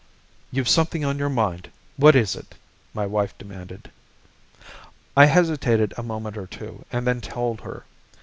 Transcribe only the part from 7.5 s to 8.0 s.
her.